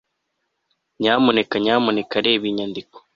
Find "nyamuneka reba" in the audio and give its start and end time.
1.63-2.43